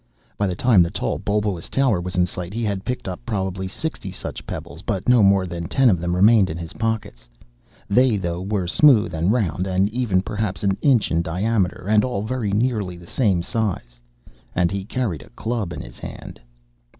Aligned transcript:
By 0.35 0.47
the 0.47 0.55
time 0.55 0.81
the 0.81 0.89
tall, 0.89 1.19
bulbous 1.19 1.69
tower 1.69 2.01
was 2.01 2.15
in 2.15 2.25
sight 2.25 2.55
he 2.55 2.63
had 2.63 2.83
picked 2.85 3.07
up 3.07 3.23
probably 3.23 3.67
sixty 3.67 4.09
such 4.11 4.47
pebbles, 4.47 4.81
but 4.81 5.07
no 5.07 5.21
more 5.21 5.45
than 5.45 5.65
ten 5.67 5.91
of 5.91 5.99
them 5.99 6.15
remained 6.15 6.49
in 6.49 6.57
his 6.57 6.73
pockets. 6.73 7.29
They, 7.87 8.17
though, 8.17 8.41
were 8.41 8.65
smooth 8.65 9.13
and 9.13 9.31
round 9.31 9.67
and 9.67 9.87
even, 9.89 10.23
perhaps 10.23 10.63
an 10.63 10.75
inch 10.81 11.11
in 11.11 11.21
diameter, 11.21 11.85
and 11.87 12.03
all 12.03 12.23
very 12.23 12.51
nearly 12.51 12.97
the 12.97 13.05
same 13.05 13.43
size. 13.43 14.01
And 14.55 14.71
he 14.71 14.85
carried 14.85 15.21
a 15.21 15.29
club 15.29 15.71
in 15.71 15.81
his 15.81 15.99
hand. 15.99 16.39